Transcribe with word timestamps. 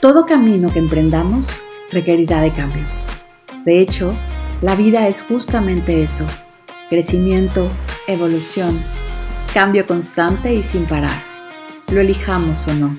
Todo 0.00 0.26
camino 0.26 0.72
que 0.72 0.78
emprendamos 0.78 1.60
requerirá 1.90 2.40
de 2.40 2.52
cambios. 2.52 3.02
De 3.64 3.80
hecho, 3.80 4.14
la 4.62 4.76
vida 4.76 5.08
es 5.08 5.22
justamente 5.22 6.04
eso, 6.04 6.24
crecimiento, 6.88 7.68
evolución, 8.06 8.80
cambio 9.52 9.88
constante 9.88 10.54
y 10.54 10.62
sin 10.62 10.84
parar, 10.84 11.20
lo 11.90 12.00
elijamos 12.00 12.68
o 12.68 12.74
no. 12.74 12.96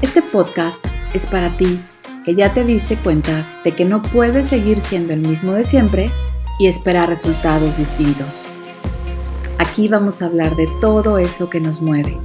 Este 0.00 0.22
podcast 0.22 0.86
es 1.12 1.26
para 1.26 1.48
ti 1.56 1.80
que 2.24 2.36
ya 2.36 2.54
te 2.54 2.62
diste 2.62 2.94
cuenta 2.96 3.44
de 3.64 3.72
que 3.72 3.84
no 3.84 4.00
puedes 4.00 4.46
seguir 4.46 4.80
siendo 4.80 5.12
el 5.12 5.22
mismo 5.22 5.54
de 5.54 5.64
siempre 5.64 6.12
y 6.60 6.68
esperar 6.68 7.08
resultados 7.08 7.78
distintos. 7.78 8.44
Aquí 9.58 9.88
vamos 9.88 10.22
a 10.22 10.26
hablar 10.26 10.54
de 10.54 10.68
todo 10.80 11.18
eso 11.18 11.50
que 11.50 11.58
nos 11.58 11.82
mueve, 11.82 12.16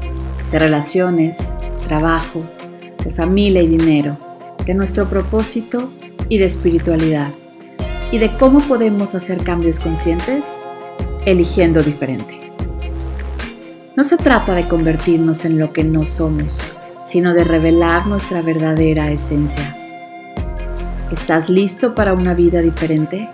de 0.51 0.59
relaciones, 0.59 1.55
trabajo, 1.87 2.43
de 3.03 3.11
familia 3.11 3.61
y 3.61 3.67
dinero, 3.67 4.17
de 4.65 4.73
nuestro 4.73 5.09
propósito 5.09 5.91
y 6.27 6.37
de 6.37 6.45
espiritualidad, 6.45 7.31
y 8.11 8.17
de 8.17 8.35
cómo 8.37 8.59
podemos 8.59 9.15
hacer 9.15 9.43
cambios 9.43 9.79
conscientes 9.79 10.61
eligiendo 11.25 11.81
diferente. 11.83 12.39
No 13.95 14.03
se 14.03 14.17
trata 14.17 14.53
de 14.53 14.67
convertirnos 14.67 15.45
en 15.45 15.57
lo 15.57 15.73
que 15.73 15.83
no 15.83 16.05
somos, 16.05 16.61
sino 17.05 17.33
de 17.33 17.43
revelar 17.43 18.07
nuestra 18.07 18.41
verdadera 18.41 19.11
esencia. 19.11 19.75
¿Estás 21.11 21.49
listo 21.49 21.95
para 21.95 22.13
una 22.13 22.33
vida 22.33 22.61
diferente? 22.61 23.29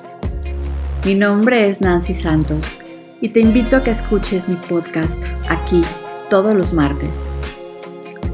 Mi 1.05 1.13
nombre 1.13 1.67
es 1.67 1.81
Nancy 1.81 2.13
Santos 2.13 2.79
y 3.21 3.29
te 3.29 3.41
invito 3.41 3.75
a 3.75 3.83
que 3.83 3.91
escuches 3.91 4.47
mi 4.47 4.55
podcast 4.55 5.21
aquí 5.49 5.81
todos 6.29 6.55
los 6.55 6.73
martes. 6.73 7.29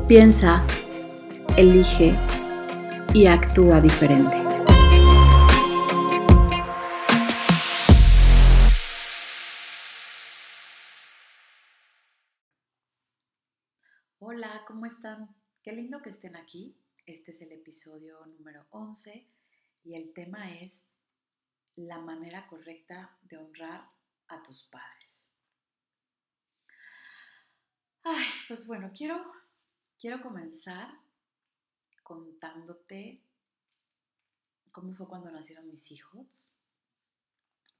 Piensa 0.07 0.63
elige 1.57 2.16
y 3.13 3.26
actúa 3.26 3.82
diferente. 3.82 4.35
Hola, 14.20 14.63
¿cómo 14.66 14.85
están? 14.85 15.35
Qué 15.62 15.74
lindo 15.74 16.02
que 16.02 16.10
estén 16.10 16.35
aquí. 16.35 16.77
Este 17.05 17.32
es 17.32 17.41
el 17.41 17.52
episodio 17.52 18.26
número 18.27 18.66
11 18.70 19.27
y 19.84 19.96
el 19.96 20.13
tema 20.13 20.54
es 20.57 20.90
la 21.76 21.99
manera 21.99 22.48
correcta 22.48 23.18
de 23.24 23.38
honrar 23.38 23.90
a 24.27 24.41
tus 24.41 24.63
padres. 24.63 25.34
Ay, 28.04 28.26
pues 28.48 28.66
bueno, 28.68 28.90
quiero, 28.96 29.22
quiero 29.99 30.22
comenzar 30.22 30.90
contándote 32.12 33.21
cómo 34.70 34.91
fue 34.91 35.07
cuando 35.07 35.31
nacieron 35.31 35.70
mis 35.70 35.91
hijos, 35.91 36.54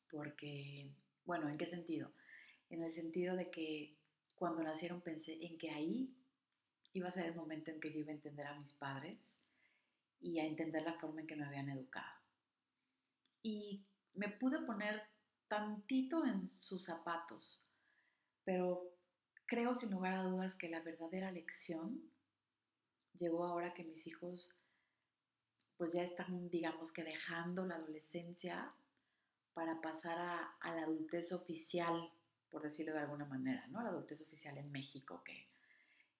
porque, 0.10 0.90
bueno, 1.26 1.50
¿en 1.50 1.58
qué 1.58 1.66
sentido? 1.66 2.14
En 2.70 2.82
el 2.82 2.90
sentido 2.90 3.36
de 3.36 3.44
que 3.44 3.98
cuando 4.36 4.64
nacieron 4.64 5.02
pensé 5.02 5.38
en 5.46 5.58
que 5.58 5.72
ahí 5.72 6.16
iba 6.94 7.10
a 7.10 7.12
ser 7.12 7.26
el 7.26 7.36
momento 7.36 7.72
en 7.72 7.80
que 7.82 7.92
yo 7.92 8.00
iba 8.00 8.12
a 8.12 8.16
entender 8.16 8.48
a 8.48 8.58
mis 8.58 8.72
padres 8.72 9.42
y 10.22 10.40
a 10.40 10.46
entender 10.46 10.84
la 10.84 10.98
forma 10.98 11.20
en 11.20 11.28
que 11.28 11.36
me 11.36 11.46
habían 11.46 11.68
educado. 11.68 12.18
Y 13.44 13.86
me 14.14 14.30
pude 14.30 14.62
poner 14.62 15.10
tantito 15.50 16.26
en 16.26 16.48
sus 16.48 16.86
zapatos, 16.86 17.68
pero 18.46 18.96
creo 19.46 19.76
sin 19.76 19.92
lugar 19.92 20.14
a 20.14 20.24
dudas 20.24 20.56
que 20.56 20.70
la 20.70 20.80
verdadera 20.80 21.34
lección 21.34 22.10
llegó 23.18 23.46
ahora 23.46 23.74
que 23.74 23.84
mis 23.84 24.08
hijos 24.08 24.58
pues 25.78 25.94
ya 25.94 26.04
están, 26.04 26.50
digamos 26.50 26.92
que 26.92 27.04
dejando 27.04 27.66
la 27.66 27.76
adolescencia 27.76 28.72
para 29.54 29.82
pasar 29.82 30.18
a, 30.20 30.76
la 30.76 30.84
adultez 30.84 31.32
oficial, 31.34 32.14
por 32.52 32.62
decirlo 32.62 32.94
de 32.94 33.00
alguna 33.00 33.26
manera, 33.26 33.66
¿no? 33.68 33.82
La 33.82 33.90
adultez 33.90 34.22
oficial 34.22 34.58
en 34.60 34.72
México, 34.72 35.24
que, 35.24 35.44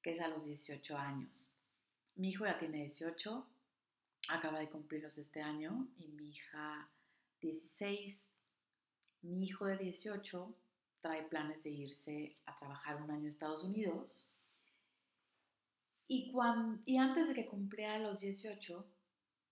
que 0.02 0.12
es 0.12 0.20
a 0.20 0.28
los 0.30 0.46
18 0.46 0.98
años. 0.98 1.56
Mi 2.16 2.30
hijo 2.30 2.46
ya 2.46 2.58
tiene 2.58 2.80
18, 2.80 3.48
acaba 4.30 4.60
de 4.60 4.70
cumplirlos 4.70 5.20
este 5.20 5.42
año, 5.42 5.88
y 6.00 6.08
mi 6.08 6.30
hija 6.30 6.90
16. 7.40 8.34
Mi 9.22 9.44
hijo 9.44 9.66
de 9.66 9.78
18 9.78 10.56
trae 11.02 11.24
planes 11.24 11.64
de 11.64 11.70
irse 11.70 12.36
a 12.46 12.56
trabajar 12.56 12.96
un 13.02 13.12
año 13.12 13.22
en 13.22 13.28
Estados 13.28 13.64
Unidos 13.64 14.31
y, 16.14 16.34
y 16.84 16.98
antes 16.98 17.30
de 17.30 17.34
que 17.34 17.48
cumpliera 17.48 17.98
los 17.98 18.20
18, 18.20 18.86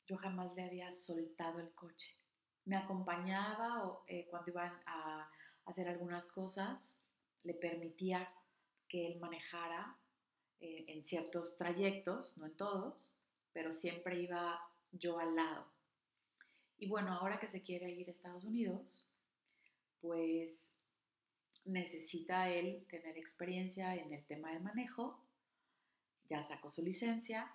yo 0.05 0.17
jamás 0.17 0.53
le 0.55 0.63
había 0.63 0.91
soltado 0.91 1.61
el 1.61 1.71
coche. 1.71 2.13
Me 2.65 2.75
acompañaba 2.75 3.97
eh, 4.07 4.27
cuando 4.29 4.51
iban 4.51 4.73
a 4.85 5.31
hacer 5.63 5.87
algunas 5.87 6.29
cosas, 6.29 7.05
le 7.45 7.53
permitía 7.53 8.29
que 8.89 9.07
él 9.07 9.21
manejara 9.21 9.97
eh, 10.59 10.83
en 10.89 11.05
ciertos 11.05 11.55
trayectos, 11.55 12.37
no 12.37 12.47
en 12.47 12.57
todos, 12.57 13.17
pero 13.53 13.71
siempre 13.71 14.19
iba 14.19 14.61
yo 14.91 15.17
al 15.17 15.37
lado. 15.37 15.65
Y 16.77 16.89
bueno, 16.89 17.13
ahora 17.13 17.39
que 17.39 17.47
se 17.47 17.63
quiere 17.63 17.89
ir 17.89 18.09
a 18.09 18.11
Estados 18.11 18.43
Unidos, 18.43 19.07
pues 20.01 20.77
necesita 21.63 22.49
él 22.49 22.85
tener 22.89 23.17
experiencia 23.17 23.95
en 23.95 24.11
el 24.11 24.25
tema 24.25 24.51
del 24.51 24.61
manejo 24.61 25.23
ya 26.29 26.43
sacó 26.43 26.69
su 26.69 26.83
licencia 26.83 27.51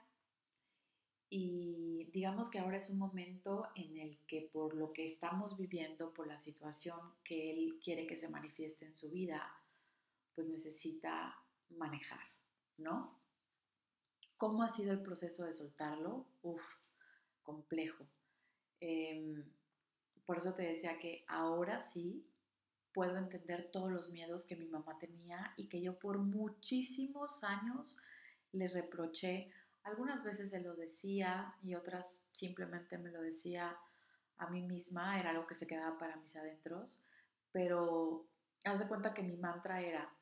y 1.30 2.10
digamos 2.12 2.50
que 2.50 2.58
ahora 2.58 2.76
es 2.76 2.90
un 2.90 2.98
momento 2.98 3.68
en 3.74 3.98
el 3.98 4.18
que 4.26 4.42
por 4.52 4.74
lo 4.74 4.92
que 4.92 5.04
estamos 5.04 5.56
viviendo, 5.56 6.12
por 6.12 6.26
la 6.26 6.38
situación 6.38 6.98
que 7.24 7.50
él 7.50 7.80
quiere 7.82 8.06
que 8.06 8.16
se 8.16 8.28
manifieste 8.28 8.84
en 8.84 8.94
su 8.94 9.10
vida, 9.10 9.52
pues 10.34 10.48
necesita 10.48 11.36
manejar, 11.70 12.20
¿no? 12.76 13.18
¿Cómo 14.36 14.62
ha 14.62 14.68
sido 14.68 14.92
el 14.92 15.02
proceso 15.02 15.44
de 15.44 15.52
soltarlo? 15.52 16.26
Uf, 16.42 16.62
complejo. 17.42 18.06
Em, 18.80 19.44
por 20.26 20.38
eso 20.38 20.54
te 20.54 20.62
decía 20.62 20.98
que 20.98 21.24
ahora 21.28 21.78
sí 21.78 22.26
puedo 22.92 23.16
entender 23.16 23.70
todos 23.72 23.90
los 23.90 24.10
miedos 24.10 24.46
que 24.46 24.56
mi 24.56 24.66
mamá 24.66 24.98
tenía 24.98 25.52
y 25.56 25.68
que 25.68 25.80
yo 25.80 25.98
por 25.98 26.18
muchísimos 26.18 27.42
años 27.42 28.00
le 28.54 28.68
reproché. 28.68 29.50
Algunas 29.82 30.24
veces 30.24 30.50
se 30.50 30.60
lo 30.60 30.74
decía 30.74 31.54
y 31.62 31.74
otras 31.74 32.24
simplemente 32.32 32.96
me 32.98 33.10
lo 33.10 33.20
decía 33.20 33.76
a 34.38 34.48
mí 34.48 34.62
misma, 34.62 35.20
era 35.20 35.30
algo 35.30 35.46
que 35.46 35.54
se 35.54 35.66
quedaba 35.66 35.98
para 35.98 36.16
mis 36.16 36.34
adentros, 36.36 37.06
pero 37.52 38.26
haz 38.64 38.80
de 38.80 38.88
cuenta 38.88 39.14
que 39.14 39.22
mi 39.22 39.36
mantra 39.36 39.80
era, 39.80 40.12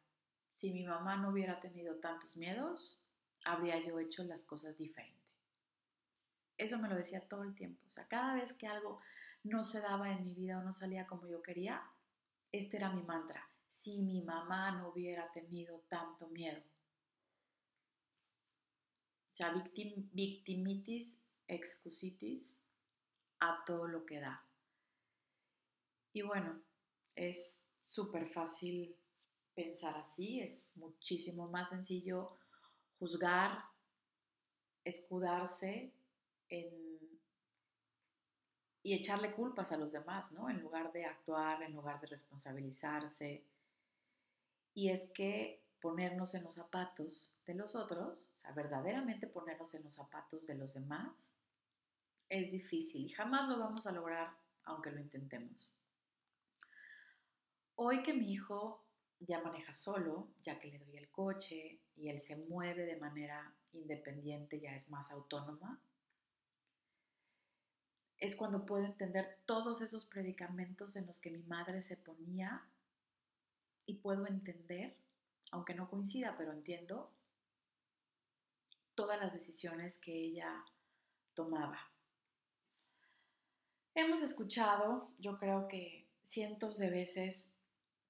si 0.50 0.72
mi 0.72 0.84
mamá 0.84 1.16
no 1.16 1.31
hubiera 1.31 1.60
tenido 1.60 1.97
tantos 1.97 2.37
miedos, 2.37 3.06
habría 3.44 3.78
yo 3.78 3.98
hecho 3.98 4.25
las 4.25 4.44
cosas 4.44 4.76
diferente. 4.76 5.19
Eso 6.59 6.78
me 6.78 6.88
lo 6.88 6.97
decía 6.97 7.26
todo 7.26 7.44
el 7.44 7.54
tiempo, 7.54 7.82
o 7.87 7.91
sea, 7.91 8.06
cada 8.06 8.34
vez 8.34 8.53
que 8.53 8.66
algo 8.66 9.00
no 9.44 9.65
se 9.65 9.81
daba 9.81 10.10
en 10.12 10.25
mi 10.25 10.34
vida 10.34 10.59
o 10.59 10.62
no 10.62 10.72
salía 10.72 11.06
como 11.06 11.26
yo 11.26 11.42
quería, 11.42 11.82
este 12.53 12.76
era 12.76 12.92
mi 12.92 13.03
mantra, 13.03 13.48
si 13.66 14.03
mi 14.03 14.22
mamá 14.22 14.72
no 14.72 14.88
hubiera 14.88 15.32
tenido 15.32 15.81
tanto 15.88 16.28
miedo. 16.28 16.62
O 19.32 19.34
sea, 19.34 19.50
victimitis, 20.12 21.25
excusitis, 21.48 22.60
a 23.41 23.65
todo 23.65 23.88
lo 23.88 24.04
que 24.04 24.20
da. 24.20 24.47
Y 26.12 26.22
bueno, 26.22 26.62
es 27.15 27.66
súper 27.81 28.28
fácil 28.28 28.94
pensar 29.54 29.97
así, 29.97 30.41
es 30.41 30.71
muchísimo 30.74 31.48
más 31.48 31.71
sencillo 31.71 32.36
juzgar, 32.98 33.65
escudarse 34.84 35.92
y 38.84 38.95
echarle 38.95 39.33
culpas 39.33 39.72
a 39.72 39.77
los 39.77 39.92
demás, 39.92 40.33
¿no? 40.33 40.51
En 40.51 40.60
lugar 40.60 40.92
de 40.92 41.04
actuar, 41.04 41.62
en 41.62 41.72
lugar 41.72 42.01
de 42.01 42.09
responsabilizarse. 42.09 43.45
Y 44.74 44.91
es 44.91 45.10
que 45.12 45.61
ponernos 45.83 46.34
en 46.34 46.45
los 46.45 46.55
zapatos 46.55 47.43
de 47.45 47.55
los 47.55 47.75
otros, 47.75 48.31
o 48.33 48.37
sea, 48.37 48.53
verdaderamente 48.53 49.27
ponernos 49.27 49.75
en 49.75 49.83
los 49.83 49.95
zapatos 49.95 50.47
de 50.47 50.55
los 50.55 50.75
demás, 50.75 51.34
es 52.29 52.53
difícil 52.53 53.05
y 53.05 53.11
jamás 53.11 53.49
lo 53.49 53.59
vamos 53.59 53.87
a 53.87 53.93
lograr 53.93 54.34
aunque 54.65 54.93
lo 54.93 55.01
intentemos. 55.01 55.77
Hoy 57.75 58.03
que 58.05 58.15
mi 58.15 58.33
hijo 58.33 58.87
ya 59.19 59.41
maneja 59.43 59.75
solo, 59.75 60.29
ya 60.41 60.61
que 60.61 60.71
le 60.71 60.79
doy 60.79 60.97
el 60.97 61.11
coche 61.11 61.81
y 61.97 62.09
él 62.09 62.21
se 62.21 62.37
mueve 62.37 62.87
de 62.87 62.97
manera 62.97 63.53
independiente, 63.73 64.61
ya 64.61 64.75
es 64.75 64.89
más 64.89 65.11
autónoma, 65.11 65.81
es 68.19 68.37
cuando 68.37 68.65
puedo 68.65 68.84
entender 68.84 69.41
todos 69.47 69.83
esos 69.83 70.07
predicamentos 70.07 70.95
en 70.95 71.09
los 71.09 71.21
que 71.21 71.33
mi 71.33 71.43
madre 71.43 71.83
se 71.83 71.97
ponía 71.97 72.65
y 73.84 73.95
puedo 73.95 74.29
entender 74.29 74.97
aunque 75.53 75.75
no 75.75 75.89
coincida, 75.89 76.34
pero 76.37 76.53
entiendo 76.53 77.13
todas 78.95 79.19
las 79.21 79.33
decisiones 79.33 79.99
que 79.99 80.13
ella 80.13 80.65
tomaba. 81.34 81.78
Hemos 83.95 84.22
escuchado, 84.22 85.13
yo 85.19 85.39
creo 85.39 85.69
que 85.69 86.09
cientos 86.22 86.78
de 86.78 86.91
veces, 86.91 87.54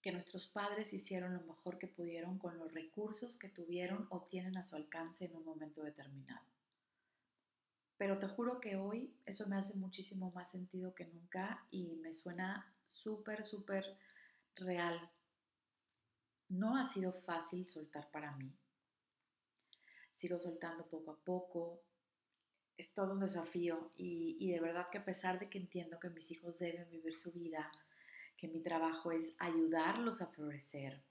que 0.00 0.12
nuestros 0.12 0.46
padres 0.46 0.92
hicieron 0.92 1.34
lo 1.34 1.42
mejor 1.42 1.78
que 1.78 1.86
pudieron 1.86 2.38
con 2.38 2.58
los 2.58 2.72
recursos 2.72 3.38
que 3.38 3.48
tuvieron 3.48 4.06
o 4.10 4.22
tienen 4.22 4.56
a 4.56 4.62
su 4.62 4.74
alcance 4.74 5.26
en 5.26 5.36
un 5.36 5.44
momento 5.44 5.82
determinado. 5.82 6.44
Pero 7.96 8.18
te 8.18 8.26
juro 8.26 8.60
que 8.60 8.76
hoy 8.76 9.14
eso 9.26 9.48
me 9.48 9.56
hace 9.56 9.74
muchísimo 9.74 10.32
más 10.32 10.50
sentido 10.50 10.92
que 10.94 11.06
nunca 11.06 11.64
y 11.70 11.94
me 12.02 12.14
suena 12.14 12.74
súper, 12.84 13.44
súper 13.44 13.96
real. 14.56 15.10
No 16.52 16.76
ha 16.76 16.84
sido 16.84 17.14
fácil 17.14 17.64
soltar 17.64 18.10
para 18.10 18.36
mí. 18.36 18.54
Sigo 20.10 20.38
soltando 20.38 20.86
poco 20.86 21.12
a 21.12 21.24
poco. 21.24 21.82
Es 22.76 22.92
todo 22.92 23.14
un 23.14 23.20
desafío 23.20 23.92
y, 23.96 24.36
y 24.38 24.52
de 24.52 24.60
verdad 24.60 24.88
que 24.90 24.98
a 24.98 25.04
pesar 25.04 25.38
de 25.38 25.48
que 25.48 25.56
entiendo 25.56 25.98
que 25.98 26.10
mis 26.10 26.30
hijos 26.30 26.58
deben 26.58 26.90
vivir 26.90 27.16
su 27.16 27.32
vida, 27.32 27.72
que 28.36 28.48
mi 28.48 28.60
trabajo 28.60 29.12
es 29.12 29.34
ayudarlos 29.38 30.20
a 30.20 30.26
florecer, 30.26 31.02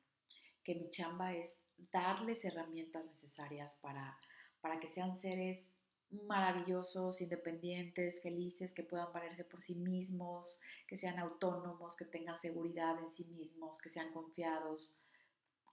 que 0.63 0.75
mi 0.75 0.89
chamba 0.89 1.33
es 1.33 1.65
darles 1.91 2.45
herramientas 2.45 3.03
necesarias 3.05 3.79
para, 3.81 4.19
para 4.61 4.79
que 4.79 4.88
sean 4.88 5.15
seres 5.15 5.81
maravillosos, 6.11 7.19
independientes, 7.21 8.21
felices, 8.21 8.73
que 8.73 8.83
puedan 8.83 9.11
valerse 9.11 9.43
por 9.43 9.59
sí 9.59 9.75
mismos, 9.75 10.59
que 10.88 10.97
sean 10.97 11.17
autónomos, 11.17 11.95
que 11.95 12.05
tengan 12.05 12.38
seguridad 12.38 12.99
en 12.99 13.07
sí 13.07 13.25
mismos, 13.25 13.79
que 13.81 13.89
sean 13.89 14.11
confiados. 14.11 15.01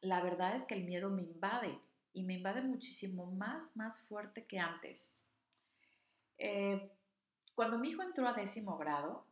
La 0.00 0.22
verdad 0.22 0.54
es 0.54 0.64
que 0.64 0.74
el 0.74 0.84
miedo 0.84 1.10
me 1.10 1.22
invade 1.22 1.78
y 2.12 2.22
me 2.22 2.34
invade 2.34 2.62
muchísimo 2.62 3.26
más, 3.26 3.76
más 3.76 4.00
fuerte 4.02 4.46
que 4.46 4.58
antes. 4.58 5.20
Eh, 6.38 6.90
cuando 7.54 7.78
mi 7.78 7.88
hijo 7.88 8.02
entró 8.02 8.28
a 8.28 8.32
décimo 8.32 8.78
grado, 8.78 9.26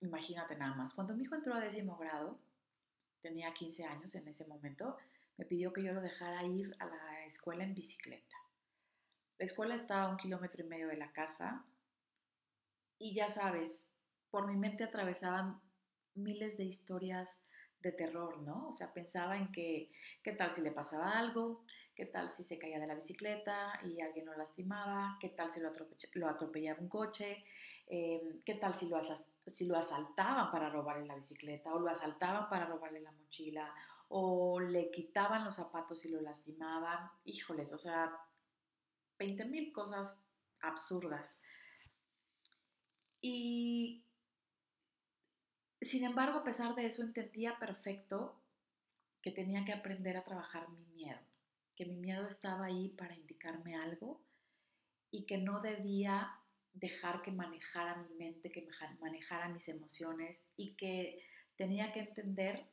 imagínate 0.00 0.56
nada 0.56 0.74
más, 0.74 0.92
cuando 0.92 1.14
mi 1.14 1.24
hijo 1.24 1.34
entró 1.34 1.54
a 1.54 1.60
décimo 1.60 1.96
grado, 1.96 2.38
tenía 3.22 3.52
15 3.52 3.84
años 3.84 4.14
en 4.14 4.28
ese 4.28 4.46
momento, 4.46 4.96
me 5.38 5.46
pidió 5.46 5.72
que 5.72 5.82
yo 5.82 5.92
lo 5.92 6.00
dejara 6.00 6.44
ir 6.44 6.76
a 6.78 6.86
la 6.86 7.24
escuela 7.24 7.64
en 7.64 7.74
bicicleta. 7.74 8.36
La 9.38 9.44
escuela 9.44 9.74
estaba 9.74 10.04
a 10.04 10.08
un 10.10 10.16
kilómetro 10.16 10.64
y 10.64 10.68
medio 10.68 10.88
de 10.88 10.96
la 10.96 11.12
casa 11.12 11.64
y 12.98 13.14
ya 13.14 13.28
sabes, 13.28 13.94
por 14.30 14.46
mi 14.46 14.56
mente 14.56 14.84
atravesaban 14.84 15.60
miles 16.14 16.56
de 16.56 16.64
historias 16.64 17.45
de 17.80 17.92
terror, 17.92 18.38
¿no? 18.42 18.68
O 18.68 18.72
sea, 18.72 18.92
pensaba 18.92 19.36
en 19.36 19.52
que, 19.52 19.90
¿qué 20.22 20.32
tal 20.32 20.50
si 20.50 20.62
le 20.62 20.72
pasaba 20.72 21.18
algo? 21.18 21.64
¿Qué 21.94 22.06
tal 22.06 22.28
si 22.28 22.42
se 22.42 22.58
caía 22.58 22.78
de 22.78 22.86
la 22.86 22.94
bicicleta 22.94 23.80
y 23.84 24.00
alguien 24.00 24.26
lo 24.26 24.36
lastimaba? 24.36 25.16
¿Qué 25.20 25.30
tal 25.30 25.50
si 25.50 25.60
lo, 25.60 26.28
atropellaba 26.28 26.80
un 26.80 26.88
coche? 26.88 27.44
Em, 27.86 28.40
¿Qué 28.44 28.54
tal 28.54 28.74
si 28.74 28.88
lo, 28.88 29.00
si 29.46 29.66
lo 29.66 29.76
asaltaban 29.76 30.50
para 30.50 30.68
robarle 30.68 31.06
la 31.06 31.14
bicicleta? 31.14 31.74
¿O 31.74 31.78
lo 31.78 31.90
asaltaban 31.90 32.48
para 32.48 32.66
robarle 32.66 33.00
la 33.00 33.12
mochila? 33.12 33.72
¿O 34.08 34.60
le 34.60 34.90
quitaban 34.90 35.44
los 35.44 35.56
zapatos 35.56 36.04
y 36.04 36.10
lo 36.10 36.20
lastimaban? 36.20 37.10
Híjoles, 37.24 37.72
o 37.72 37.78
sea, 37.78 38.12
20 39.18 39.44
mil 39.46 39.72
cosas 39.72 40.22
absurdas. 40.60 41.42
Y 43.20 44.05
sin 45.80 46.04
embargo, 46.04 46.38
a 46.38 46.44
pesar 46.44 46.74
de 46.74 46.86
eso, 46.86 47.02
entendía 47.02 47.58
perfecto 47.58 48.40
que 49.22 49.30
tenía 49.30 49.64
que 49.64 49.72
aprender 49.72 50.16
a 50.16 50.24
trabajar 50.24 50.68
mi 50.70 50.84
miedo, 50.94 51.18
que 51.74 51.84
mi 51.84 51.96
miedo 51.96 52.26
estaba 52.26 52.66
ahí 52.66 52.90
para 52.90 53.14
indicarme 53.14 53.76
algo 53.76 54.20
y 55.10 55.26
que 55.26 55.38
no 55.38 55.60
debía 55.60 56.40
dejar 56.72 57.22
que 57.22 57.32
manejara 57.32 57.96
mi 57.96 58.14
mente, 58.14 58.50
que 58.50 58.68
manejara 59.00 59.48
mis 59.48 59.68
emociones 59.68 60.44
y 60.56 60.74
que 60.74 61.22
tenía 61.56 61.92
que 61.92 62.00
entender 62.00 62.66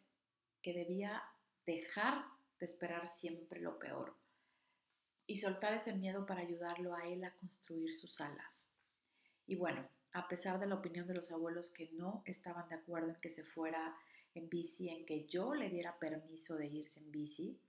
que 0.62 0.74
debía 0.74 1.24
dejar 1.66 2.26
de 2.60 2.66
esperar 2.66 3.08
siempre 3.08 3.62
lo 3.62 3.80
peor 3.80 4.16
y 5.26 5.38
soltar 5.38 5.74
ese 5.74 5.94
miedo 5.94 6.26
para 6.26 6.42
ayudarlo 6.42 6.96
a 6.96 7.08
él 7.08 7.24
a 7.24 7.34
construir 7.36 7.94
sus 7.94 8.20
alas. 8.22 8.74
Y 9.46 9.56
bueno, 9.56 9.88
a 10.14 10.28
pesar 10.28 10.60
de 10.60 10.68
la 10.68 10.76
opinión 10.76 11.08
de 11.08 11.16
los 11.16 11.32
abuelos 11.32 11.72
que 11.72 11.90
no 11.94 12.24
estaban 12.26 12.68
de 12.70 12.76
acuerdo 12.76 13.10
en 13.10 13.16
que 13.16 13.30
se 13.30 13.44
fuera 13.44 13.96
en 14.36 14.50
bici, 14.50 14.90
en 14.90 15.06
que 15.06 15.26
yo 15.26 15.54
le 15.54 15.70
diera 15.70 15.98
permiso 16.00 16.56
de 16.56 16.68
irse 16.68 17.00
en 17.00 17.12
bici, 17.12 17.60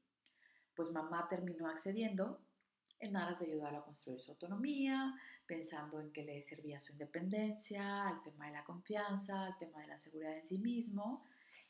pues 0.75 0.93
mamá 0.93 1.27
terminó 1.29 1.69
accediendo 1.69 2.41
en 3.01 3.17
aras 3.17 3.41
de 3.41 3.47
ayudarlo 3.47 3.79
a 3.79 3.85
construir 3.85 4.21
su 4.21 4.31
autonomía, 4.31 5.15
pensando 5.47 6.01
en 6.01 6.11
que 6.11 6.25
le 6.25 6.43
servía 6.43 6.81
su 6.81 6.93
independencia, 6.93 8.09
al 8.09 8.23
tema 8.23 8.47
de 8.47 8.53
la 8.53 8.65
confianza, 8.65 9.45
al 9.45 9.59
tema 9.59 9.81
de 9.81 9.89
la 9.89 9.99
seguridad 9.99 10.35
en 10.35 10.45
sí 10.45 10.59
mismo 10.59 11.25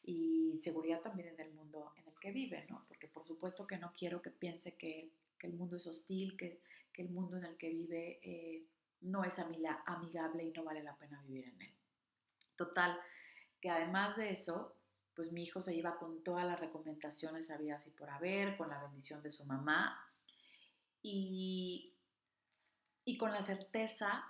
y 0.05 0.57
seguridad 0.59 1.01
también 1.01 1.29
en 1.29 1.41
el 1.41 1.53
mundo 1.55 1.93
en 1.97 2.09
el 2.09 2.19
que 2.21 2.31
vive, 2.31 2.67
¿no? 2.69 2.85
Porque 2.87 3.09
por 3.09 3.25
supuesto 3.25 3.67
que 3.67 3.79
no 3.79 3.93
quiero 3.97 4.23
que 4.23 4.31
piense 4.31 4.77
que 4.77 5.11
que 5.39 5.51
el 5.51 5.55
mundo 5.55 5.77
es 5.77 5.87
hostil, 5.87 6.37
que, 6.37 6.61
que 6.93 7.03
el 7.03 7.11
mundo 7.11 7.37
en 7.37 7.45
el 7.45 7.57
que 7.57 7.69
vive 7.69 8.19
eh, 8.23 8.65
no 9.01 9.25
es 9.25 9.39
amigable 9.39 10.45
y 10.45 10.53
no 10.53 10.65
vale 10.65 10.83
la 10.83 10.97
pena 10.97 11.23
vivir 11.23 11.49
en 11.49 11.63
él. 11.63 11.75
Total, 12.57 12.99
que 13.61 13.71
además 13.71 14.17
de 14.17 14.31
eso, 14.31 14.77
pues 15.15 15.33
mi 15.33 15.43
hijo 15.43 15.61
se 15.61 15.75
iba 15.75 15.99
con 15.99 16.23
todas 16.23 16.45
las 16.45 16.61
recomendaciones 16.61 17.51
habidas 17.51 17.87
y 17.87 17.91
por 17.91 18.11
haber, 18.11 18.57
con 18.57 18.71
la 18.71 18.81
bendición 18.83 19.23
de 19.23 19.31
su 19.31 19.45
mamá 19.45 20.01
y, 21.03 21.95
y 23.05 23.19
con 23.19 23.33
la 23.33 23.43
certeza, 23.43 24.25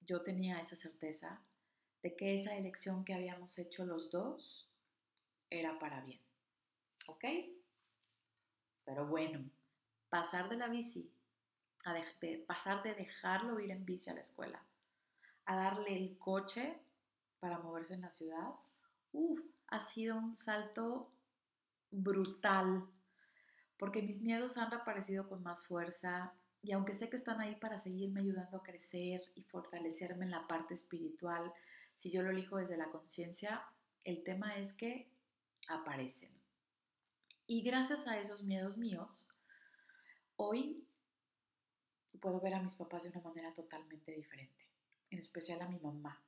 yo 0.00 0.22
tenía 0.22 0.58
esa 0.58 0.76
certeza 0.76 1.42
de 2.02 2.16
que 2.16 2.34
esa 2.34 2.56
elección 2.56 3.04
que 3.04 3.14
habíamos 3.14 3.58
hecho 3.58 3.84
los 3.84 4.10
dos 4.10 4.68
era 5.50 5.78
para 5.78 6.00
bien. 6.00 6.20
¿Ok? 7.06 7.24
Pero 8.84 9.06
bueno, 9.06 9.48
pasar 10.08 10.48
de 10.48 10.56
la 10.56 10.68
bici, 10.68 11.12
a 11.84 11.94
de, 12.20 12.38
pasar 12.46 12.82
de 12.82 12.94
dejarlo 12.94 13.60
ir 13.60 13.70
en 13.70 13.84
bici 13.84 14.10
a 14.10 14.14
la 14.14 14.20
escuela, 14.20 14.64
a 15.44 15.56
darle 15.56 15.96
el 15.96 16.18
coche 16.18 16.78
para 17.40 17.58
moverse 17.58 17.94
en 17.94 18.02
la 18.02 18.10
ciudad, 18.10 18.50
uff, 19.12 19.40
ha 19.68 19.80
sido 19.80 20.16
un 20.16 20.34
salto 20.34 21.10
brutal, 21.90 22.86
porque 23.76 24.02
mis 24.02 24.22
miedos 24.22 24.56
han 24.58 24.70
reaparecido 24.70 25.28
con 25.28 25.42
más 25.42 25.66
fuerza 25.66 26.32
y 26.62 26.72
aunque 26.72 26.94
sé 26.94 27.10
que 27.10 27.16
están 27.16 27.40
ahí 27.40 27.56
para 27.56 27.78
seguirme 27.78 28.20
ayudando 28.20 28.58
a 28.58 28.62
crecer 28.62 29.20
y 29.34 29.42
fortalecerme 29.42 30.24
en 30.24 30.30
la 30.30 30.46
parte 30.46 30.74
espiritual, 30.74 31.52
si 31.96 32.10
yo 32.10 32.22
lo 32.22 32.30
elijo 32.30 32.58
desde 32.58 32.76
la 32.76 32.90
conciencia, 32.90 33.64
el 34.04 34.22
tema 34.22 34.56
es 34.56 34.72
que 34.72 35.10
aparecen. 35.68 36.30
Y 37.46 37.62
gracias 37.62 38.06
a 38.06 38.18
esos 38.18 38.44
miedos 38.44 38.76
míos, 38.76 39.36
Hoy 40.44 40.84
puedo 42.22 42.40
ver 42.40 42.54
a 42.54 42.62
mis 42.62 42.74
papás 42.74 43.02
de 43.02 43.10
una 43.10 43.20
manera 43.20 43.52
totalmente 43.52 44.12
diferente, 44.12 44.64
en 45.10 45.18
especial 45.18 45.60
a 45.60 45.68
mi 45.68 45.78
mamá. 45.80 46.24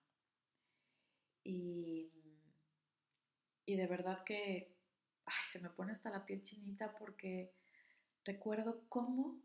Y, 1.44 2.10
y 3.64 3.76
de 3.76 3.86
verdad 3.86 4.24
que 4.24 4.74
se 5.44 5.60
me 5.60 5.70
pone 5.70 5.92
hasta 5.92 6.10
la 6.10 6.26
piel 6.26 6.42
chinita 6.42 6.96
porque 6.98 7.54
recuerdo 8.24 8.82
cómo 8.88 9.40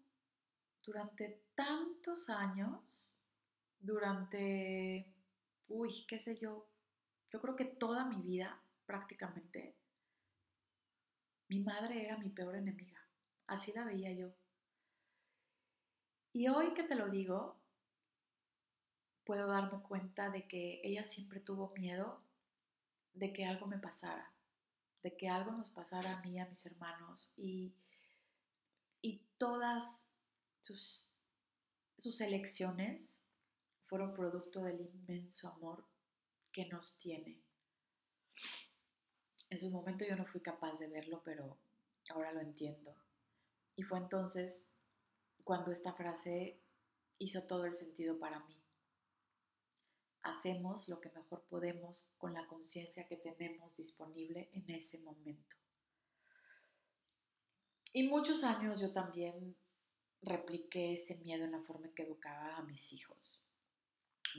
durante 0.83 1.43
tantos 1.53 2.29
años, 2.29 3.21
durante, 3.79 5.13
uy, 5.67 6.05
qué 6.07 6.17
sé 6.17 6.35
yo, 6.35 6.67
yo 7.31 7.41
creo 7.41 7.55
que 7.55 7.65
toda 7.65 8.05
mi 8.05 8.21
vida 8.23 8.59
prácticamente, 8.87 9.75
mi 11.47 11.59
madre 11.59 12.05
era 12.05 12.17
mi 12.17 12.29
peor 12.29 12.55
enemiga. 12.55 12.99
Así 13.45 13.71
la 13.73 13.85
veía 13.85 14.11
yo. 14.13 14.33
Y 16.39 16.47
hoy 16.47 16.73
que 16.73 16.83
te 16.83 16.95
lo 16.95 17.09
digo, 17.09 17.59
puedo 19.25 19.47
darme 19.47 19.83
cuenta 19.83 20.29
de 20.29 20.47
que 20.47 20.79
ella 20.85 21.03
siempre 21.03 21.41
tuvo 21.41 21.73
miedo 21.75 22.23
de 23.13 23.33
que 23.33 23.43
algo 23.43 23.67
me 23.67 23.77
pasara, 23.77 24.31
de 25.03 25.17
que 25.17 25.27
algo 25.27 25.51
nos 25.51 25.69
pasara 25.69 26.17
a 26.17 26.21
mí 26.21 26.35
y 26.35 26.39
a 26.39 26.45
mis 26.45 26.65
hermanos. 26.65 27.33
Y, 27.35 27.75
y 29.01 29.21
todas 29.37 30.07
sus, 30.61 31.11
sus 31.97 32.21
elecciones 32.21 33.25
fueron 33.87 34.13
producto 34.13 34.63
del 34.63 34.79
inmenso 34.79 35.49
amor 35.49 35.85
que 36.53 36.67
nos 36.67 36.99
tiene. 36.99 37.43
En 39.49 39.57
su 39.57 39.69
momento 39.71 40.05
yo 40.05 40.15
no 40.15 40.25
fui 40.25 40.39
capaz 40.39 40.79
de 40.79 40.87
verlo, 40.87 41.21
pero 41.21 41.57
ahora 42.11 42.31
lo 42.31 42.39
entiendo. 42.39 42.95
Y 43.75 43.83
fue 43.83 43.97
entonces 43.97 44.71
cuando 45.43 45.71
esta 45.71 45.93
frase 45.93 46.59
hizo 47.17 47.45
todo 47.47 47.65
el 47.65 47.73
sentido 47.73 48.17
para 48.19 48.39
mí. 48.39 48.55
Hacemos 50.21 50.89
lo 50.89 50.99
que 50.99 51.09
mejor 51.09 51.45
podemos 51.49 52.13
con 52.17 52.33
la 52.33 52.45
conciencia 52.47 53.07
que 53.07 53.17
tenemos 53.17 53.75
disponible 53.75 54.49
en 54.53 54.69
ese 54.69 54.99
momento. 54.99 55.55
Y 57.93 58.03
muchos 58.03 58.43
años 58.43 58.79
yo 58.79 58.91
también 58.91 59.55
repliqué 60.21 60.93
ese 60.93 61.17
miedo 61.17 61.45
en 61.45 61.51
la 61.51 61.61
forma 61.61 61.87
en 61.87 61.95
que 61.95 62.03
educaba 62.03 62.57
a 62.57 62.63
mis 62.63 62.93
hijos. 62.93 63.47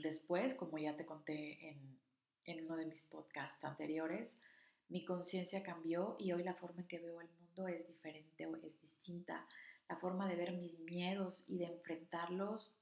Después, 0.01 0.55
como 0.55 0.77
ya 0.77 0.95
te 0.95 1.05
conté 1.05 1.69
en, 1.69 1.99
en 2.45 2.65
uno 2.65 2.77
de 2.77 2.85
mis 2.85 3.03
podcasts 3.03 3.63
anteriores, 3.63 4.39
mi 4.87 5.03
conciencia 5.05 5.63
cambió 5.63 6.15
y 6.19 6.31
hoy 6.31 6.43
la 6.43 6.53
forma 6.53 6.81
en 6.81 6.87
que 6.87 6.99
veo 6.99 7.21
el 7.21 7.29
mundo 7.29 7.67
es 7.67 7.87
diferente 7.87 8.45
o 8.45 8.55
es 8.57 8.79
distinta. 8.79 9.47
La 9.91 9.97
forma 9.97 10.25
de 10.25 10.37
ver 10.37 10.53
mis 10.53 10.79
miedos 10.79 11.43
y 11.49 11.57
de 11.57 11.65
enfrentarlos 11.65 12.77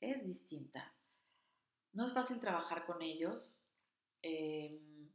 es 0.00 0.24
distinta. 0.24 0.94
No 1.92 2.04
es 2.04 2.12
fácil 2.12 2.38
trabajar 2.38 2.86
con 2.86 3.02
ellos, 3.02 3.60
em, 4.22 5.10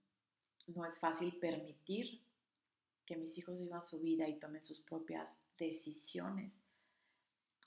no 0.67 0.85
es 0.85 0.99
fácil 0.99 1.39
permitir 1.39 2.21
que 3.05 3.15
mis 3.15 3.37
hijos 3.37 3.61
vivan 3.61 3.81
su 3.81 4.01
vida 4.01 4.27
y 4.27 4.37
tomen 4.37 4.61
sus 4.61 4.81
propias 4.81 5.41
decisiones. 5.57 6.67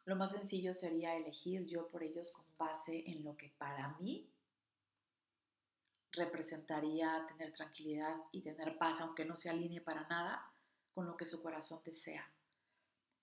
Lo 0.05 0.17
más 0.17 0.33
sencillo 0.33 0.75
sería 0.75 1.17
elegir 1.17 1.65
yo 1.65 1.89
por 1.89 2.03
ellos 2.03 2.33
con 2.33 2.45
base 2.59 3.05
en 3.11 3.25
lo 3.25 3.39
que 3.39 3.55
para 3.57 3.97
mí 4.01 4.31
representaría 6.13 7.27
tener 7.27 7.55
tranquilidad 7.55 8.19
y 8.33 8.43
tener 8.43 8.77
paz, 8.77 9.01
aunque 9.01 9.25
no 9.25 9.35
se 9.35 9.49
alinee 9.49 9.81
para 9.81 10.07
nada 10.09 10.53
con 10.93 11.07
lo 11.07 11.17
que 11.17 11.25
su 11.25 11.43
corazón 11.43 11.81
desea. 11.87 12.31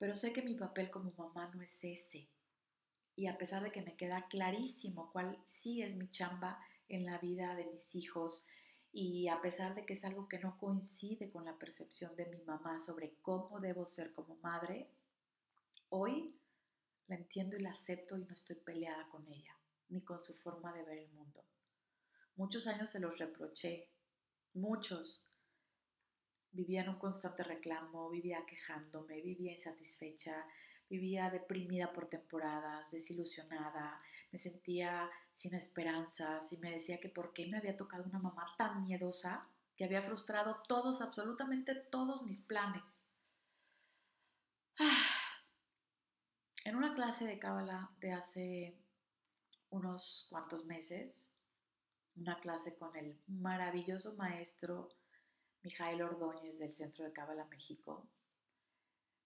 Pero 0.04 0.16
sé 0.16 0.34
que 0.34 0.42
mi 0.42 0.54
papel 0.54 0.92
como 0.92 1.14
mamá 1.14 1.50
no 1.56 1.62
es 1.62 1.82
ese. 1.82 2.30
Y 3.16 3.28
a 3.28 3.38
pesar 3.38 3.64
de 3.64 3.72
que 3.72 3.82
me 3.82 3.96
queda 3.96 4.28
clarísimo 4.28 5.10
cuál 5.14 5.42
sí 5.46 5.82
es 5.82 5.96
mi 5.96 6.10
chamba 6.10 6.60
en 6.90 7.06
la 7.06 7.20
vida 7.20 7.56
de 7.56 7.68
mis 7.68 7.96
hijos, 7.96 8.46
y 8.92 9.30
a 9.30 9.40
pesar 9.40 9.76
de 9.76 9.86
que 9.86 9.94
es 9.94 10.04
algo 10.04 10.28
que 10.28 10.40
no 10.40 10.58
coincide 10.58 11.32
con 11.32 11.46
la 11.46 11.58
percepción 11.58 12.18
de 12.18 12.26
mi 12.26 12.42
mamá 12.42 12.80
sobre 12.80 13.16
cómo 13.22 13.62
debo 13.62 13.86
ser 13.86 14.12
como 14.12 14.36
madre, 14.44 14.92
hoy 15.88 16.38
la 17.08 17.16
entiendo 17.16 17.56
y 17.56 17.62
la 17.62 17.72
acepto 17.72 18.18
y 18.18 18.26
no 18.26 18.34
estoy 18.34 18.58
peleada 18.58 19.08
con 19.08 19.26
ella, 19.30 19.58
ni 19.88 20.02
con 20.02 20.22
su 20.22 20.34
forma 20.34 20.74
de 20.74 20.84
ver 20.84 20.98
el 20.98 21.12
mundo. 21.14 21.46
Muchos 22.36 22.68
años 22.68 22.90
se 22.90 23.00
los 23.00 23.20
reproché, 23.20 23.88
muchos. 24.54 25.26
Vivía 26.54 26.84
en 26.84 26.90
un 26.90 27.00
constante 27.00 27.44
reclamo, 27.44 28.10
vivía 28.10 28.46
quejándome, 28.46 29.22
vivía 29.22 29.54
insatisfecha, 29.54 30.48
vivía 30.88 31.32
deprimida 31.32 31.92
por 31.92 32.08
temporadas, 32.08 32.92
desilusionada, 32.92 34.00
me 34.32 34.38
sentía 34.38 35.10
sin 35.34 35.56
esperanzas 35.56 36.54
y 36.54 36.58
me 36.58 36.72
decía 36.72 37.00
que 37.00 37.10
por 37.10 37.34
qué 37.34 37.48
me 37.48 37.58
había 37.58 37.76
tocado 37.76 38.04
una 38.04 38.20
mamá 38.20 38.46
tan 38.56 38.84
miedosa 38.84 39.48
que 39.76 39.84
había 39.84 40.04
frustrado 40.04 40.62
todos, 40.68 41.02
absolutamente 41.02 41.74
todos 41.76 42.24
mis 42.24 42.40
planes. 42.42 43.18
En 46.66 46.78
una 46.78 46.94
clase 46.94 47.26
de 47.26 47.40
Cábala 47.40 47.92
de 48.00 48.14
hace 48.14 48.80
unos 49.70 50.28
cuantos 50.30 50.64
meses, 50.64 51.36
una 52.16 52.40
clase 52.40 52.78
con 52.78 52.96
el 52.96 53.20
maravilloso 53.28 54.16
maestro 54.16 54.88
Mijael 55.64 56.02
Ordóñez 56.02 56.60
del 56.60 56.74
Centro 56.74 57.06
de 57.06 57.14
Cábala 57.14 57.46
México. 57.46 58.06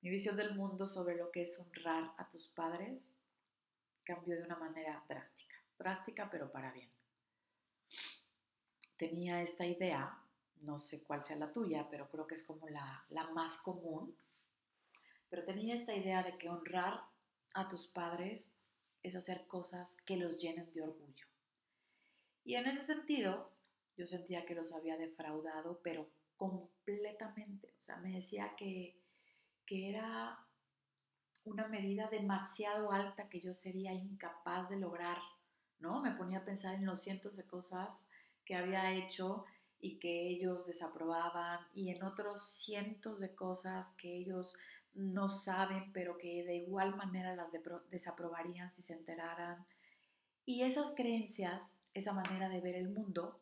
Mi 0.01 0.12
visión 0.12 0.38
del 0.38 0.56
mundo 0.56 0.86
sobre 0.86 1.15
lo 1.15 1.32
que 1.32 1.41
es 1.41 1.60
honrar 1.60 2.13
a 2.17 2.29
tus 2.29 2.48
padres 2.48 3.20
cambió 4.03 4.38
de 4.38 4.44
una 4.44 4.56
manera 4.56 5.03
drástica, 5.10 5.56
drástica 5.79 6.29
pero 6.29 6.51
para 6.51 6.72
bien. 6.72 6.89
Tenía 8.98 9.41
esta 9.41 9.65
idea, 9.65 10.15
no 10.62 10.77
sé 10.77 11.03
cuál 11.06 11.24
sea 11.24 11.38
la 11.38 11.51
tuya, 11.51 11.88
pero 11.89 12.08
creo 12.08 12.27
que 12.27 12.36
es 12.36 12.44
como 12.44 12.70
la, 12.70 13.03
la 13.10 13.27
más 13.32 13.58
común, 13.58 14.15
pero 15.29 15.44
tenía 15.44 15.74
esta 15.74 15.96
idea 15.96 16.22
de 16.22 16.38
que 16.38 16.50
honrar 16.50 17.01
a 17.56 17.67
tus 17.67 17.88
padres 17.88 18.56
es 19.01 19.15
hacer 19.15 19.48
cosas 19.48 20.00
que 20.03 20.17
los 20.17 20.38
llenen 20.38 20.72
de 20.72 20.84
orgullo. 20.84 21.25
Y 22.46 22.56
en 22.56 22.67
ese 22.67 22.82
sentido, 22.82 23.51
yo 23.98 24.06
sentía 24.06 24.46
que 24.46 24.53
los 24.53 24.72
había 24.72 24.98
defraudado, 24.98 25.79
pero 25.84 26.08
completamente. 26.38 27.74
O 27.77 27.82
sea, 27.82 27.98
me 27.98 28.13
decía 28.13 28.56
que, 28.56 28.98
que 29.65 29.89
era 29.89 30.39
una 31.44 31.67
medida 31.67 32.08
demasiado 32.08 32.91
alta 32.91 33.29
que 33.29 33.39
yo 33.39 33.53
sería 33.53 33.94
incapaz 33.94 34.70
de 34.70 34.77
lograr, 34.77 35.17
¿no? 35.79 36.01
Me 36.01 36.12
ponía 36.12 36.39
a 36.39 36.46
pensar 36.46 36.75
en 36.75 36.86
los 36.86 37.01
cientos 37.01 37.38
de 37.38 37.46
cosas 37.46 38.10
que 38.46 38.56
había 38.56 38.94
hecho 38.94 39.46
y 39.79 40.00
que 40.00 40.29
ellos 40.29 40.67
desaprobaban 40.67 41.60
y 41.74 41.91
en 41.91 42.03
otros 42.03 42.48
cientos 42.48 43.20
de 43.20 43.36
cosas 43.36 43.91
que 43.98 44.15
ellos 44.15 44.56
no 44.94 45.27
saben, 45.27 45.91
pero 45.94 46.17
que 46.17 46.44
de 46.44 46.56
igual 46.56 46.96
manera 46.96 47.36
las 47.36 47.51
desaprobarían 47.91 48.72
si 48.72 48.82
se 48.82 48.94
enteraran. 48.94 49.65
Y 50.46 50.63
esas 50.63 50.94
creencias 50.96 51.77
esa 51.98 52.13
manera 52.13 52.48
de 52.48 52.62
ver 52.62 52.75
el 52.75 52.89
mundo 52.89 53.41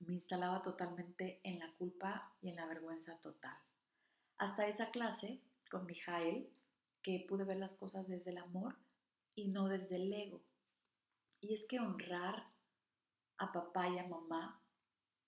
me 0.00 0.14
instalaba 0.14 0.62
totalmente 0.62 1.40
en 1.44 1.58
la 1.58 1.72
culpa 1.74 2.34
y 2.40 2.50
en 2.50 2.56
la 2.56 2.66
vergüenza 2.66 3.20
total. 3.20 3.56
Hasta 4.36 4.66
esa 4.66 4.90
clase 4.90 5.40
con 5.70 5.86
Mijael, 5.86 6.50
que 7.02 7.24
pude 7.28 7.44
ver 7.44 7.58
las 7.58 7.74
cosas 7.74 8.08
desde 8.08 8.30
el 8.30 8.38
amor 8.38 8.76
y 9.34 9.48
no 9.48 9.68
desde 9.68 9.96
el 9.96 10.12
ego. 10.12 10.42
Y 11.40 11.52
es 11.52 11.66
que 11.66 11.78
honrar 11.78 12.48
a 13.36 13.52
papá 13.52 13.88
y 13.88 13.98
a 13.98 14.06
mamá 14.06 14.60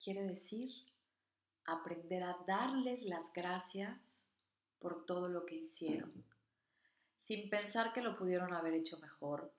quiere 0.02 0.22
decir 0.22 0.72
aprender 1.66 2.22
a 2.22 2.38
darles 2.46 3.04
las 3.04 3.32
gracias 3.32 4.32
por 4.78 5.04
todo 5.04 5.28
lo 5.28 5.44
que 5.44 5.56
hicieron, 5.56 6.24
sin 7.18 7.50
pensar 7.50 7.92
que 7.92 8.02
lo 8.02 8.16
pudieron 8.16 8.52
haber 8.52 8.74
hecho 8.74 8.98
mejor, 9.00 9.52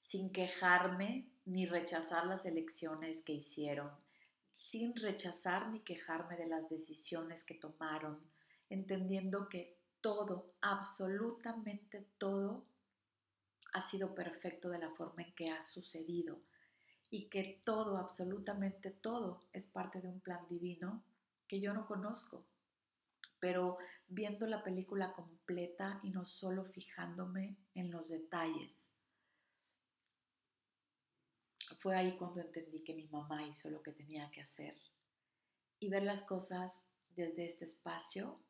sin 0.00 0.30
quejarme 0.32 1.28
ni 1.44 1.66
rechazar 1.66 2.26
las 2.26 2.46
elecciones 2.46 3.22
que 3.22 3.32
hicieron, 3.32 3.90
sin 4.60 4.94
rechazar 4.94 5.68
ni 5.70 5.80
quejarme 5.80 6.36
de 6.36 6.46
las 6.46 6.68
decisiones 6.68 7.44
que 7.44 7.54
tomaron, 7.54 8.20
entendiendo 8.68 9.48
que 9.48 9.78
todo, 10.00 10.54
absolutamente 10.60 12.06
todo, 12.18 12.66
ha 13.72 13.80
sido 13.80 14.14
perfecto 14.14 14.68
de 14.68 14.78
la 14.78 14.90
forma 14.90 15.22
en 15.22 15.34
que 15.34 15.50
ha 15.50 15.62
sucedido 15.62 16.40
y 17.10 17.28
que 17.28 17.60
todo, 17.64 17.96
absolutamente 17.96 18.90
todo, 18.90 19.40
es 19.52 19.66
parte 19.66 20.00
de 20.00 20.08
un 20.08 20.20
plan 20.20 20.46
divino 20.48 21.02
que 21.48 21.60
yo 21.60 21.72
no 21.72 21.86
conozco, 21.86 22.44
pero 23.40 23.78
viendo 24.08 24.46
la 24.46 24.62
película 24.62 25.12
completa 25.12 26.00
y 26.02 26.10
no 26.10 26.24
solo 26.24 26.64
fijándome 26.64 27.56
en 27.74 27.90
los 27.90 28.08
detalles 28.08 28.99
fue 31.78 31.96
ahí 31.96 32.16
cuando 32.16 32.40
entendí 32.40 32.82
que 32.82 32.94
mi 32.94 33.06
mamá 33.08 33.46
hizo 33.46 33.70
lo 33.70 33.82
que 33.82 33.92
tenía 33.92 34.30
que 34.30 34.40
hacer. 34.40 34.76
Y 35.78 35.88
ver 35.88 36.02
las 36.02 36.22
cosas 36.22 36.88
desde 37.08 37.44
este 37.44 37.64
espacio 37.64 38.40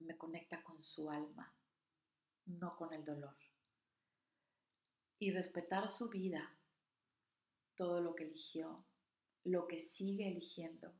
me 0.00 0.16
conecta 0.16 0.62
con 0.62 0.82
su 0.82 1.10
alma, 1.10 1.54
no 2.46 2.76
con 2.76 2.92
el 2.92 3.04
dolor. 3.04 3.36
Y 5.18 5.30
respetar 5.30 5.88
su 5.88 6.10
vida, 6.10 6.58
todo 7.76 8.00
lo 8.00 8.14
que 8.14 8.24
eligió, 8.24 8.84
lo 9.44 9.66
que 9.66 9.78
sigue 9.78 10.28
eligiendo, 10.28 10.92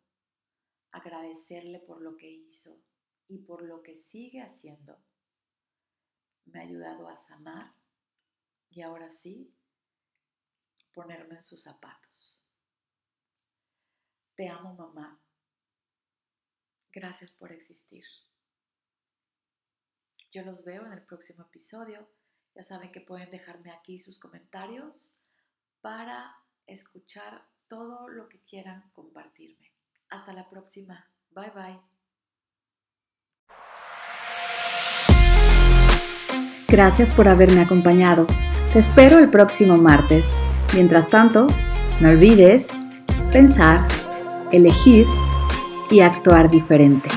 agradecerle 0.92 1.80
por 1.80 2.00
lo 2.00 2.16
que 2.16 2.30
hizo 2.30 2.82
y 3.28 3.38
por 3.38 3.62
lo 3.62 3.82
que 3.82 3.96
sigue 3.96 4.40
haciendo, 4.40 5.02
me 6.46 6.60
ha 6.60 6.62
ayudado 6.62 7.08
a 7.08 7.16
sanar 7.16 7.74
y 8.70 8.82
ahora 8.82 9.10
sí 9.10 9.54
ponerme 10.92 11.34
en 11.34 11.42
sus 11.42 11.62
zapatos. 11.62 12.44
Te 14.34 14.48
amo, 14.48 14.74
mamá. 14.74 15.20
Gracias 16.92 17.32
por 17.32 17.52
existir. 17.52 18.04
Yo 20.30 20.42
los 20.42 20.64
veo 20.64 20.86
en 20.86 20.92
el 20.92 21.02
próximo 21.02 21.44
episodio. 21.44 22.08
Ya 22.54 22.62
saben 22.62 22.92
que 22.92 23.00
pueden 23.00 23.30
dejarme 23.30 23.70
aquí 23.70 23.98
sus 23.98 24.18
comentarios 24.18 25.22
para 25.80 26.34
escuchar 26.66 27.46
todo 27.66 28.08
lo 28.08 28.28
que 28.28 28.42
quieran 28.42 28.90
compartirme. 28.92 29.72
Hasta 30.10 30.32
la 30.32 30.48
próxima. 30.48 31.10
Bye 31.30 31.50
bye. 31.50 31.80
Gracias 36.68 37.10
por 37.10 37.28
haberme 37.28 37.60
acompañado. 37.60 38.26
Te 38.72 38.78
espero 38.78 39.18
el 39.18 39.28
próximo 39.28 39.76
martes 39.76 40.34
Mientras 40.74 41.08
tanto, 41.08 41.46
no 42.00 42.08
olvides 42.08 42.68
pensar, 43.30 43.86
elegir 44.52 45.06
y 45.90 46.00
actuar 46.00 46.50
diferente. 46.50 47.08